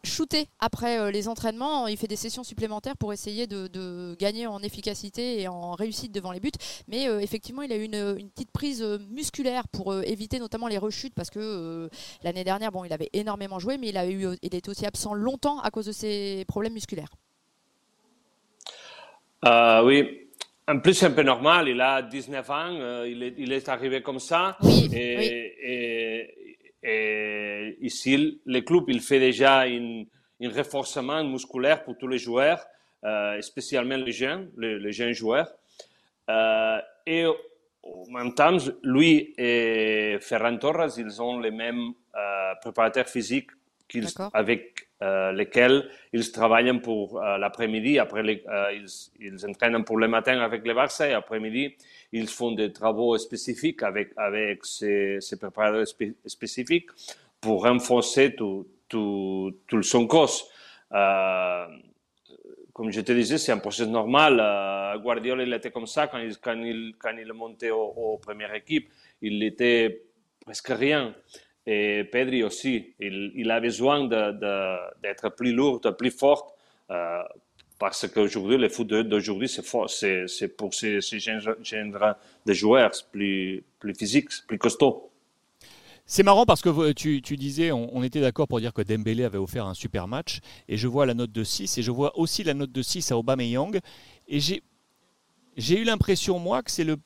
shooter 0.04 0.46
après 0.60 0.98
euh, 0.98 1.10
les 1.10 1.28
entraînements. 1.28 1.88
Il 1.88 1.96
fait 1.96 2.06
des 2.06 2.16
sessions 2.16 2.44
supplémentaires 2.44 2.96
pour 2.96 3.12
essayer 3.12 3.46
de, 3.46 4.16
gagner 4.18 4.46
en 4.46 4.62
efficacité 4.62 5.40
et 5.40 5.48
en 5.48 5.72
réussite 5.72 6.12
devant 6.12 6.32
les 6.32 6.40
buts. 6.40 6.52
Mais 6.88 7.08
euh, 7.08 7.20
effectivement, 7.20 7.62
il 7.62 7.72
a 7.72 7.76
eu 7.76 7.84
une, 7.84 8.30
petite 8.30 8.52
prise 8.52 8.82
musculaire 9.10 9.68
pour 9.68 9.94
éviter 10.02 10.38
notamment 10.38 10.68
les 10.68 10.78
rechutes 10.78 11.03
parce 11.12 11.30
que 11.30 11.90
l'année 12.22 12.44
dernière, 12.44 12.72
bon, 12.72 12.84
il 12.84 12.92
avait 12.92 13.10
énormément 13.12 13.58
joué, 13.58 13.76
mais 13.76 13.88
il, 13.88 13.96
a 13.96 14.08
eu, 14.08 14.26
il 14.42 14.54
était 14.54 14.68
aussi 14.68 14.86
absent 14.86 15.12
longtemps 15.12 15.60
à 15.60 15.70
cause 15.70 15.86
de 15.86 15.92
ses 15.92 16.44
problèmes 16.46 16.72
musculaires. 16.72 17.10
oui, 19.44 20.20
en 20.66 20.78
plus, 20.78 20.94
c'est 20.94 21.06
un 21.06 21.10
peu 21.10 21.22
normal. 21.22 21.68
Il 21.68 21.80
a 21.80 22.00
19 22.00 22.50
ans, 22.50 23.04
il, 23.04 23.52
est, 23.52 23.68
arrivé 23.68 24.00
comme 24.00 24.18
ça. 24.18 24.56
et, 24.62 26.54
et 26.84 27.78
ici, 27.80 28.40
le 28.44 28.60
club, 28.60 28.84
il 28.88 29.00
fait 29.00 29.18
déjà 29.18 29.62
un, 29.62 30.04
renforcement 30.42 31.24
musculaire 31.24 31.82
pour 31.82 31.96
tous 31.96 32.06
les 32.06 32.18
joueurs, 32.18 32.62
euh, 33.04 33.40
spécialement 33.40 33.96
les 33.96 34.12
jeunes, 34.12 34.50
les, 34.58 34.92
jeunes 34.92 35.14
joueurs. 35.14 35.50
Euh, 36.28 36.78
et 37.06 37.24
en 37.84 38.10
même 38.10 38.34
temps, 38.34 38.56
lui 38.82 39.34
et 39.36 40.18
Ferran 40.20 40.56
Torres, 40.56 40.98
ils 40.98 41.20
ont 41.20 41.38
les 41.38 41.50
mêmes 41.50 41.92
euh, 42.14 42.54
préparateurs 42.60 43.08
physiques 43.08 43.50
avec 44.32 44.88
lesquels 45.34 45.90
ils 46.14 46.32
travaillent 46.32 46.80
pour 46.80 47.20
l'après-midi. 47.20 47.98
Après, 47.98 48.22
ils, 48.24 48.86
ils, 49.20 49.46
entraînent 49.46 49.84
pour 49.84 49.98
le 49.98 50.08
matin 50.08 50.40
avec 50.40 50.66
le 50.66 50.72
Barça 50.72 51.06
et 51.06 51.12
après-midi, 51.12 51.76
ils 52.10 52.26
font 52.26 52.52
des 52.52 52.72
travaux 52.72 53.18
spécifiques 53.18 53.82
avec, 53.82 54.12
avec 54.16 54.64
ces, 54.64 55.18
ces 55.20 55.38
préparateurs 55.38 55.86
spécifiques 56.24 56.88
pour 57.38 57.64
renforcer 57.64 58.34
tout, 58.34 58.66
tout, 58.88 59.54
tout 59.66 59.82
son 59.82 60.06
corps. 60.06 60.48
Euh, 62.74 62.80
comme 62.84 62.90
je 62.90 63.00
te 63.00 63.12
disais, 63.12 63.38
c'est 63.38 63.52
un 63.52 63.58
processus 63.58 63.88
normal. 63.88 64.40
Euh, 64.40 64.98
Guardiola, 64.98 65.42
il 65.42 65.52
était 65.52 65.70
comme 65.70 65.86
ça 65.86 66.06
quand 66.08 66.18
il, 66.18 67.32
monté 67.32 67.70
aux, 67.70 68.18
premières 68.18 68.54
équipes. 68.54 68.88
Il 69.22 69.42
était 69.42 70.02
presque 70.44 70.68
rien. 70.68 71.14
Et 71.66 72.04
Pedri 72.04 72.42
aussi, 72.42 72.94
il, 73.00 73.32
il 73.34 73.50
a 73.50 73.60
besoin 73.60 74.04
d'être 74.04 75.30
plus 75.30 75.52
lourd, 75.52 75.80
plus 75.96 76.10
fort 76.10 76.54
euh, 76.90 77.22
parce 77.78 78.06
qu'aujourd'hui, 78.06 78.58
le 78.58 78.68
foot 78.68 78.86
d'aujourd'hui, 78.86 79.48
c'est 79.48 79.66
pour 79.66 79.88
ces, 79.88 80.26
ces 80.28 81.18
genres 81.18 81.56
de 82.46 82.52
joueurs 82.52 82.90
plus 83.10 83.64
physiques, 83.98 84.30
plus 84.46 84.58
costauds. 84.58 85.10
C'est 86.06 86.22
marrant 86.22 86.44
parce 86.44 86.60
que 86.60 86.92
tu, 86.92 87.22
tu 87.22 87.36
disais, 87.36 87.72
on, 87.72 88.02
était 88.02 88.20
d'accord 88.20 88.46
pour 88.46 88.60
dire 88.60 88.74
que 88.74 88.82
Dembélé 88.82 89.24
avait 89.24 89.38
offert 89.38 89.66
un 89.66 89.72
super 89.72 90.06
match, 90.06 90.40
et 90.68 90.76
je 90.76 90.86
vois 90.86 91.06
la 91.06 91.14
note 91.14 91.32
de 91.32 91.44
6, 91.44 91.78
et 91.78 91.82
je 91.82 91.90
vois 91.90 92.18
aussi 92.18 92.44
la 92.44 92.52
note 92.52 92.72
de 92.72 92.82
6 92.82 93.10
à 93.10 93.16
Aubameyang, 93.16 93.80
et 94.28 94.38
j'ai 94.38 95.78
eu 95.78 95.84
l'impression, 95.84 96.38
moi, 96.38 96.62
que 96.62 96.70
c'est 96.70 96.84
le, 96.84 96.96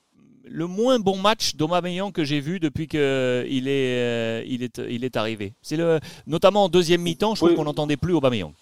le 0.45 0.67
moins 0.67 0.99
bon 0.99 1.17
match 1.17 1.55
d'Aubameyang 1.55 2.11
que 2.11 2.25
j'ai 2.25 2.41
vu 2.41 2.59
depuis 2.59 2.89
qu'il 2.89 2.99
est, 2.99 3.01
euh, 3.01 4.43
il 4.47 4.65
est, 4.65 4.79
il 4.91 5.05
est 5.05 5.17
arrivé. 5.17 5.53
C'est 5.63 5.77
le, 5.77 6.01
notamment 6.27 6.65
en 6.65 6.69
deuxième 6.69 7.03
mi-temps, 7.03 7.37
je 7.37 7.45
trouve 7.45 7.55
qu'on 7.55 7.65
n'entendait 7.65 7.97
plus 7.97 8.15
Aubameyang. 8.15 8.53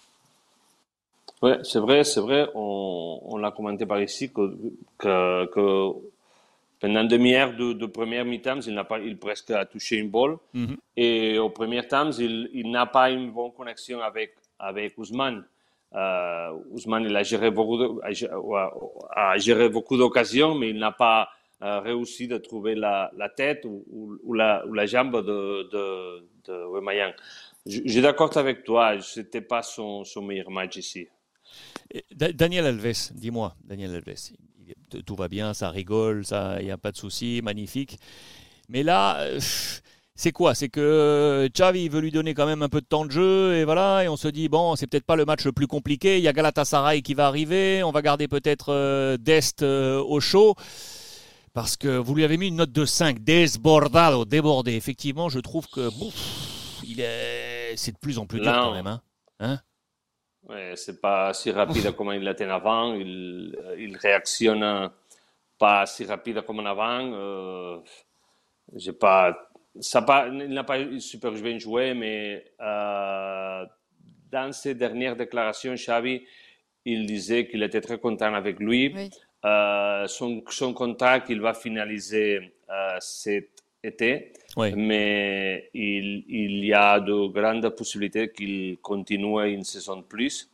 Oui, 1.41 1.51
c'est 1.63 1.79
vrai, 1.79 2.03
c'est 2.03 2.19
vrai. 2.19 2.47
On, 2.53 3.19
on 3.23 3.37
l'a 3.37 3.51
commenté 3.51 3.85
par 3.85 4.01
ici 4.01 4.29
que, 4.31 4.55
que, 4.97 5.45
que 5.47 5.93
pendant 6.79 7.01
une 7.01 7.07
demi-heure 7.07 7.55
de, 7.55 7.73
de, 7.73 7.85
première 7.85 8.25
mi-temps, 8.25 8.59
il 8.61 8.73
n'a 8.73 8.83
pas, 8.83 8.99
il 8.99 9.17
presque 9.17 9.51
a 9.51 9.65
touché 9.65 9.97
une 9.97 10.09
balle. 10.09 10.37
Mhm. 10.53 10.77
Et 10.95 11.39
au 11.39 11.49
premier 11.49 11.87
temps, 11.87 12.11
il, 12.11 12.49
il 12.53 12.69
n'a 12.71 12.85
pas 12.85 13.09
une 13.09 13.31
bonne 13.31 13.51
connexion 13.51 14.01
avec, 14.01 14.35
avec 14.59 14.97
Ousmane. 14.97 15.43
Euh, 15.95 16.51
Ousmane, 16.71 17.05
il 17.05 17.15
a 17.15 17.23
géré 17.23 17.49
beaucoup, 17.49 17.77
de, 17.77 17.89
a, 19.15 19.37
géré 19.37 19.69
beaucoup 19.69 19.97
d'occasions, 19.97 20.53
mais 20.53 20.69
il 20.69 20.77
n'a 20.77 20.91
pas 20.91 21.29
euh, 21.63 21.79
réussi 21.79 22.27
de 22.27 22.37
trouver 22.37 22.75
la, 22.75 23.11
la 23.17 23.29
tête 23.29 23.65
ou, 23.65 23.83
ou, 24.23 24.33
la, 24.33 24.65
ou, 24.67 24.73
la, 24.73 24.85
jambe 24.85 25.25
de, 25.25 25.69
de, 25.71 26.27
de 26.45 27.11
Je, 27.65 27.89
suis 27.89 28.01
d'accord 28.01 28.35
avec 28.37 28.63
toi, 28.63 28.99
ce 28.99 29.21
n'était 29.21 29.41
pas 29.41 29.63
son, 29.63 30.03
son 30.03 30.21
meilleur 30.21 30.51
match 30.51 30.77
ici. 30.77 31.07
Daniel 32.11 32.65
Alves, 32.65 33.13
dis-moi, 33.13 33.55
Daniel 33.63 33.95
Alves, 33.95 34.33
tout 35.05 35.15
va 35.15 35.27
bien, 35.27 35.53
ça 35.53 35.69
rigole, 35.69 36.23
il 36.59 36.65
n'y 36.65 36.71
a 36.71 36.77
pas 36.77 36.91
de 36.91 36.97
souci, 36.97 37.41
magnifique. 37.43 37.99
Mais 38.69 38.83
là, 38.83 39.19
euh, 39.19 39.39
c'est 40.15 40.31
quoi? 40.31 40.55
C'est 40.55 40.69
que 40.69 41.47
Xavi 41.53 41.89
veut 41.89 42.01
lui 42.01 42.11
donner 42.11 42.33
quand 42.33 42.45
même 42.45 42.61
un 42.63 42.69
peu 42.69 42.81
de 42.81 42.85
temps 42.85 43.05
de 43.05 43.11
jeu 43.11 43.55
et 43.55 43.65
voilà, 43.65 44.03
et 44.03 44.07
on 44.07 44.17
se 44.17 44.27
dit 44.27 44.49
bon, 44.49 44.75
c'est 44.75 44.87
peut-être 44.87 45.05
pas 45.05 45.15
le 45.15 45.25
match 45.25 45.45
le 45.45 45.51
plus 45.51 45.67
compliqué. 45.67 46.17
Il 46.17 46.23
y 46.23 46.27
a 46.27 46.33
Galatasaray 46.33 47.01
qui 47.01 47.13
va 47.13 47.27
arriver, 47.27 47.83
on 47.83 47.91
va 47.91 48.01
garder 48.01 48.27
peut-être 48.27 48.73
euh, 48.73 49.17
Dest 49.17 49.61
euh, 49.61 50.01
au 50.01 50.19
chaud. 50.19 50.55
Parce 51.53 51.75
que 51.75 51.97
vous 51.97 52.13
lui 52.13 52.23
avez 52.23 52.37
mis 52.37 52.49
une 52.49 52.57
note 52.57 52.71
de 52.71 52.85
5, 52.85 53.23
desbordado, 53.23 54.25
débordé. 54.25 54.73
Effectivement, 54.73 55.27
je 55.27 55.39
trouve 55.39 55.67
que 55.67 55.89
il 56.83 56.99
est, 56.99 57.75
c'est 57.75 57.93
de 57.93 57.97
plus 57.97 58.19
en 58.19 58.27
plus 58.27 58.39
dur 58.39 58.51
quand 58.51 58.73
même. 58.73 58.85
Hein, 58.85 59.01
hein? 59.39 59.59
C'est 60.75 61.01
pas 61.01 61.33
si 61.33 61.51
rapide 61.51 61.91
comme 61.95 62.13
il 62.13 62.23
l'était 62.23 62.45
avant. 62.45 62.93
Il, 62.93 63.57
il 63.77 63.97
réactionne 63.97 64.89
pas 65.57 65.85
si 65.85 66.05
rapide 66.05 66.41
comme 66.41 66.65
avant. 66.65 67.11
Euh, 67.13 67.77
j'ai 68.75 68.93
pas, 68.93 69.49
ça 69.79 70.01
pas, 70.01 70.27
il 70.27 70.49
n'a 70.49 70.63
pas 70.63 70.77
super 70.99 71.31
bien 71.31 71.57
joué, 71.57 71.93
mais 71.93 72.45
euh, 72.61 73.65
dans 74.31 74.51
ses 74.51 74.75
dernières 74.75 75.15
déclarations, 75.15 75.73
Xavi, 75.73 76.23
il 76.85 77.05
disait 77.05 77.47
qu'il 77.47 77.63
était 77.63 77.81
très 77.81 77.99
content 77.99 78.33
avec 78.33 78.59
lui. 78.59 78.93
Euh, 79.45 80.07
son, 80.07 80.43
son 80.49 80.73
contrat 80.73 81.19
qu'il 81.19 81.41
va 81.41 81.53
finaliser 81.53 82.53
Mais 84.75 85.69
il, 85.73 86.25
il, 86.27 86.65
y 86.65 86.73
a 86.73 86.99
de 86.99 87.27
grandes 87.27 87.69
possibilités 87.69 88.31
qu'il 88.31 88.79
continue 88.81 89.53
une 89.53 89.63
saison 89.63 89.97
de 89.97 90.03
plus. 90.03 90.49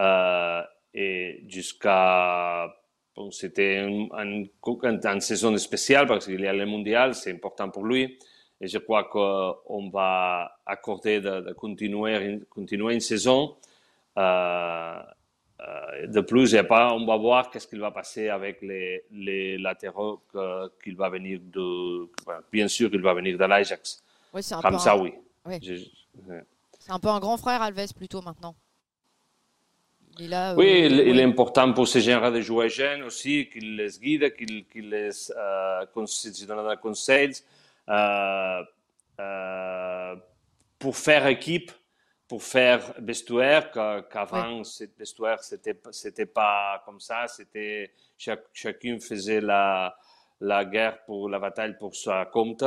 Euh, 0.00 0.62
et 0.92 1.42
jusqu'à. 1.48 2.72
Bon, 3.16 3.30
C'était 3.30 3.78
une, 3.86 4.08
une, 4.12 5.20
saison 5.20 5.56
spéciale 5.56 6.06
parce 6.06 6.26
qu'il 6.26 6.40
y 6.40 6.46
a 6.46 6.52
le 6.52 6.66
mondial, 6.66 7.14
c'est 7.14 7.32
important 7.32 7.70
pour 7.70 7.84
lui. 7.84 8.18
Et 8.60 8.66
je 8.66 8.78
crois 8.78 9.04
qu'on 9.04 9.90
va 9.90 10.58
accorder 10.66 11.20
de, 11.20 11.40
de, 11.40 11.52
continuer, 11.52 12.40
continuer 12.50 12.94
une 12.94 13.00
saison. 13.00 13.56
Euh, 14.16 14.98
de 16.06 16.20
plus, 16.20 16.56
pas, 16.68 16.92
on 16.92 17.06
va 17.06 17.16
voir 17.16 17.50
qu'est-ce 17.50 17.66
qu'il 17.66 17.80
va 17.80 17.90
passer 17.90 18.28
avec 18.28 18.60
les, 18.62 19.04
les 19.12 19.58
latéraux 19.58 20.22
qu'il 20.82 20.96
va 20.96 21.08
venir 21.08 21.40
de. 21.42 22.08
Bien 22.52 22.68
sûr, 22.68 22.90
il 22.92 23.00
va 23.00 23.14
venir 23.14 23.38
de 23.38 23.44
l'Ajax. 23.44 24.02
Oui, 24.32 24.42
c'est 24.42 24.54
un 24.54 24.60
Comme 24.60 24.72
peu 24.72 24.78
ça, 24.78 24.94
un... 24.94 25.00
oui. 25.00 25.14
C'est 26.78 26.92
un 26.92 26.98
peu 26.98 27.08
un 27.08 27.20
grand 27.20 27.36
frère, 27.36 27.62
Alves, 27.62 27.94
plutôt 27.94 28.20
maintenant. 28.20 28.54
Il 30.18 30.32
a, 30.32 30.54
oui, 30.54 30.84
euh, 30.84 31.08
il, 31.08 31.18
est 31.18 31.24
important 31.24 31.72
pour 31.72 31.88
ce 31.88 31.98
genre 31.98 32.30
de 32.30 32.40
joueurs 32.40 32.68
jeunes 32.68 33.02
aussi, 33.02 33.48
qu'il 33.48 33.76
les 33.76 33.98
guide, 33.98 34.34
qu'il 34.36 34.64
qu 34.66 34.80
les 34.80 35.10
euh, 35.36 35.84
donne 36.46 36.68
des 36.68 36.76
conseils. 36.80 37.32
Euh, 37.88 38.62
euh, 39.20 40.16
pour 40.78 40.96
faire 40.96 41.26
équipe, 41.26 41.72
pour 42.34 42.42
faire 42.42 42.94
vestiaire, 42.98 43.70
qu'avant, 43.70 44.58
oui. 44.58 44.64
ce 44.64 44.82
vestiaire, 44.98 45.40
c'était, 45.40 45.76
c'était 45.92 46.26
pas 46.26 46.82
comme 46.84 46.98
ça, 46.98 47.28
c'était, 47.28 47.92
chaque, 48.18 48.46
chacun 48.52 48.98
faisait 48.98 49.40
la, 49.40 49.94
la 50.40 50.64
guerre 50.64 51.04
pour 51.04 51.28
la 51.28 51.38
bataille 51.38 51.76
pour 51.78 51.94
sa 51.94 52.24
compte. 52.24 52.64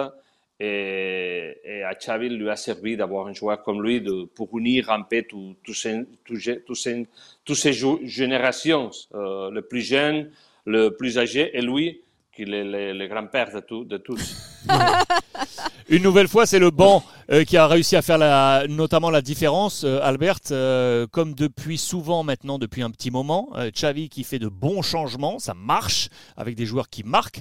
Et, 0.58 1.58
et 1.66 1.84
à 1.84 1.96
Xavi 1.96 2.30
lui 2.30 2.50
a 2.50 2.56
servi 2.56 2.96
d'avoir 2.96 3.28
un 3.28 3.34
joueur 3.34 3.62
comme 3.62 3.84
lui 3.84 4.00
de, 4.00 4.24
pour 4.24 4.58
unir 4.58 4.90
un 4.90 5.02
peu 5.02 5.24
toutes 5.24 5.62
tout 5.62 5.74
ces, 5.74 6.06
tout 6.24 6.74
ces, 6.74 7.06
tout 7.44 7.56
ces 7.56 7.74
générations, 8.04 8.90
euh, 9.16 9.52
le 9.52 9.64
plus 9.64 9.82
jeune, 9.82 10.32
le 10.66 10.92
plus 10.92 11.20
âgé, 11.20 11.52
et 11.58 11.62
lui, 11.62 12.00
qu'il 12.34 12.54
est 12.54 12.94
le, 12.94 13.08
grand-père 13.08 13.52
de, 13.52 13.84
de, 13.84 13.98
tous. 13.98 14.64
Une 15.89 16.03
nouvelle 16.03 16.27
fois, 16.27 16.46
c'est 16.46 16.60
le 16.60 16.70
banc 16.70 17.01
euh, 17.32 17.46
qui 17.46 17.56
a 17.56 17.65
réussi 17.65 17.96
à 17.96 18.01
faire 18.01 18.17
la, 18.17 18.65
notamment 18.67 19.10
la 19.10 19.22
différence, 19.22 19.86
euh, 19.86 20.01
Albert, 20.03 20.39
euh, 20.51 21.08
comme 21.10 21.34
depuis 21.34 21.77
souvent 21.77 22.24
maintenant, 22.24 22.60
depuis 22.60 22.82
un 22.82 22.91
petit 22.91 23.10
moment. 23.10 23.51
Xavi 23.74 24.10
qui 24.10 24.25
fait 24.25 24.38
de 24.39 24.50
bons 24.50 24.82
changements, 24.82 25.39
ça 25.39 25.53
marche 25.53 26.10
avec 26.36 26.56
des 26.56 26.65
joueurs 26.65 26.89
qui 26.89 27.03
marquent. 27.03 27.39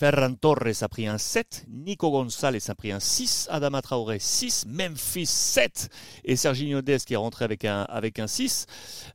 Ferran 0.00 0.32
Torres 0.32 0.82
a 0.82 0.88
pris 0.88 1.06
un 1.06 1.18
7, 1.18 1.66
Nico 1.68 2.08
González 2.08 2.70
a 2.70 2.74
pris 2.74 2.90
un 2.90 3.00
6, 3.00 3.48
Adama 3.50 3.82
Traoré 3.82 4.18
6, 4.18 4.64
Memphis 4.66 5.26
7 5.26 5.90
et 6.24 6.36
Serginho 6.36 6.80
Dest 6.80 7.06
qui 7.06 7.12
est 7.12 7.18
rentré 7.18 7.44
avec 7.44 7.66
un, 7.66 7.82
avec 7.82 8.18
un 8.18 8.26
6. 8.26 8.64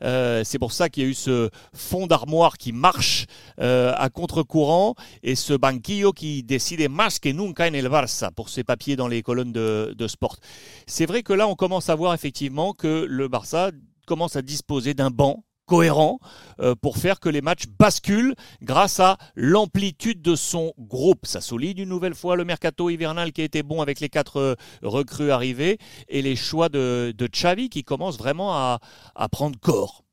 Euh, 0.03 0.43
c'est 0.43 0.59
pour 0.59 0.73
ça 0.73 0.89
qu'il 0.89 1.01
y 1.01 1.05
a 1.07 1.09
eu 1.09 1.15
ce 1.15 1.49
fond 1.73 2.05
d'armoire 2.05 2.59
qui 2.59 2.71
marche 2.71 3.25
euh, 3.59 3.93
à 3.95 4.11
contre-courant 4.11 4.93
et 5.23 5.33
ce 5.33 5.53
banquillo 5.53 6.13
qui 6.13 6.43
décide 6.43 6.87
más 6.87 7.17
que 7.19 7.29
nunca 7.29 7.67
en 7.67 7.73
el 7.73 7.89
Barça 7.89 8.29
pour 8.29 8.49
ses 8.49 8.63
papiers 8.63 8.95
dans 8.95 9.07
les 9.07 9.23
colonnes 9.23 9.53
de, 9.53 9.95
de 9.97 10.07
sport. 10.07 10.37
C'est 10.85 11.07
vrai 11.07 11.23
que 11.23 11.33
là 11.33 11.47
on 11.47 11.55
commence 11.55 11.89
à 11.89 11.95
voir 11.95 12.13
effectivement 12.13 12.73
que 12.73 13.07
le 13.09 13.27
Barça 13.27 13.71
commence 14.05 14.35
à 14.35 14.43
disposer 14.43 14.93
d'un 14.93 15.09
banc 15.09 15.43
cohérent 15.65 16.19
euh, 16.59 16.75
pour 16.75 16.97
faire 16.97 17.19
que 17.19 17.29
les 17.29 17.41
matchs 17.41 17.65
basculent 17.79 18.35
grâce 18.61 18.99
à 18.99 19.17
l'amplitude 19.35 20.21
de 20.21 20.35
son 20.35 20.73
groupe. 20.77 21.25
Ça 21.25 21.41
solide 21.41 21.79
une 21.79 21.89
nouvelle 21.89 22.15
fois 22.15 22.35
le 22.35 22.45
mercato 22.45 22.89
hivernal 22.89 23.31
qui 23.31 23.41
a 23.41 23.45
été 23.45 23.63
bon 23.63 23.81
avec 23.81 23.99
les 23.99 24.09
quatre 24.09 24.37
euh, 24.37 24.55
recrues 24.81 25.31
arrivées 25.31 25.77
et 26.07 26.21
les 26.21 26.35
choix 26.35 26.69
de, 26.69 27.13
de 27.17 27.27
Xavi 27.27 27.69
qui 27.69 27.83
commencent 27.83 28.17
vraiment 28.17 28.53
à, 28.53 28.79
à 29.15 29.29
prendre 29.29 29.59
corps. 29.59 30.03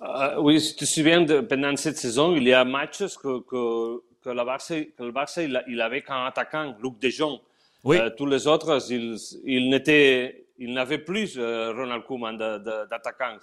Uh, 0.00 0.38
oui, 0.38 0.60
si 0.60 0.76
tu 0.76 0.84
te 0.84 0.84
souviens, 0.84 1.22
de, 1.22 1.40
pendant 1.40 1.74
cette 1.76 1.96
saison, 1.96 2.36
il 2.36 2.44
y 2.44 2.52
a 2.52 2.64
matchs 2.64 3.02
que, 3.16 3.40
que, 3.40 4.00
que, 4.22 4.30
le 4.30 4.44
Barça, 4.44 4.80
que 4.80 5.02
le 5.02 5.10
Barça 5.10 5.42
il, 5.42 5.60
il 5.66 5.80
avait 5.80 6.02
qu'un 6.02 6.24
attaquant, 6.26 6.76
Luc 6.80 7.00
De 7.00 7.08
Jong. 7.08 7.40
Oui. 7.82 7.96
Euh, 7.98 8.10
tous 8.16 8.26
les 8.26 8.46
autres, 8.46 8.78
ils, 8.92 9.16
ils 9.44 9.68
n'étaient 9.68 10.46
il 10.62 10.72
n'avait 10.72 10.98
plus 10.98 11.36
euh, 11.38 11.72
Ronald 11.72 12.04
Koeman 12.04 12.36
d'attaquant. 12.38 13.36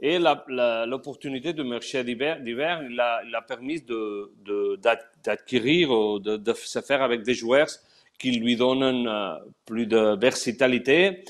Et 0.00 0.18
l'opportunité 0.18 1.52
de 1.52 1.62
marché 1.62 2.02
d'hiver, 2.02 2.40
il, 2.90 2.98
a, 3.00 3.42
permis 3.42 3.80
d'acquérir 5.22 5.88
de, 5.90 5.94
ou 5.94 6.18
de, 6.18 6.36
de, 6.36 6.52
se 6.54 6.80
faire 6.80 7.02
avec 7.02 7.22
des 7.22 7.34
joueurs 7.34 7.68
qui 8.18 8.32
lui 8.32 8.56
donnent 8.56 9.06
euh, 9.06 9.34
plus 9.64 9.86
de 9.86 10.16
versatilité. 10.18 11.22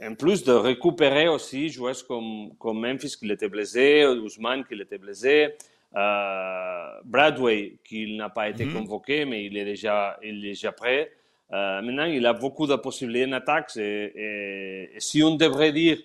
En 0.00 0.14
plus 0.14 0.44
de 0.44 0.52
récupérer 0.52 1.26
aussi 1.28 1.68
joueurs 1.68 2.06
comme, 2.06 2.52
comme 2.58 2.80
Memphis 2.80 3.16
qui 3.18 3.30
était 3.30 3.48
blessé, 3.48 4.04
Ousmane 4.04 4.64
qui 4.64 4.74
était 4.80 4.98
blessé, 4.98 5.54
euh, 5.96 6.86
Bradway 7.04 7.76
qui 7.84 8.16
n'a 8.16 8.28
pas 8.28 8.48
été 8.48 8.64
mhm. 8.64 8.74
convoqué 8.74 9.24
mais 9.24 9.44
il 9.44 9.56
est 9.56 9.64
déjà, 9.64 10.18
il 10.22 10.44
est 10.44 10.48
déjà 10.50 10.72
prêt. 10.72 11.12
Euh, 11.52 11.82
maintenant, 11.82 12.04
il 12.04 12.24
a 12.26 12.32
beaucoup 12.32 12.66
de 12.66 12.76
possibilités 12.76 13.26
en 13.26 13.32
attaque. 13.32 13.76
Et, 13.76 14.90
si 14.98 15.22
on 15.22 15.34
devrait 15.36 15.72
dire 15.72 15.98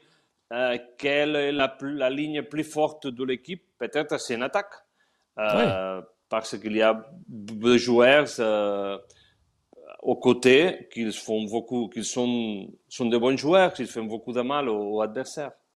euh, 0.52 0.78
quelle 0.98 1.36
est 1.36 1.52
la, 1.52 1.78
la, 1.82 2.10
ligne 2.10 2.44
plus 2.44 2.64
forte 2.64 3.08
de 3.08 3.24
l'équipe, 3.24 3.64
peut-être 3.78 4.20
c'est 4.20 4.36
une 4.36 4.44
attaque. 4.44 4.74
Euh, 5.40 6.02
parce 6.30 6.58
qu'il 6.58 6.76
y 6.76 6.82
a 6.82 7.06
des 7.28 7.78
joueurs 7.78 8.28
aux 10.02 10.16
côtés 10.16 10.88
qui 10.92 11.12
font 11.12 11.44
beaucoup, 11.44 11.90
qui 11.90 12.04
sont, 12.04 12.68
sont 12.90 13.06
de 13.06 13.18
bons 13.18 13.38
joueurs, 13.38 13.74
qui 13.74 13.86
font 13.86 14.04
beaucoup 14.04 14.34
de 14.34 14.42
mal 14.42 14.68
aux, 14.70 15.02
adversaires. 15.02 15.52